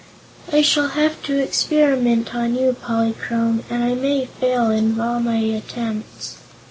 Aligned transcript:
"I 0.51 0.63
shall 0.63 0.87
have 0.87 1.21
to 1.25 1.37
experiment 1.37 2.33
on 2.33 2.55
you, 2.55 2.73
Polychrome, 2.73 3.63
and 3.69 3.83
I 3.83 3.93
may 3.93 4.25
fail 4.25 4.71
in 4.71 4.99
all 4.99 5.19
my 5.19 5.35
attempts." 5.37 6.37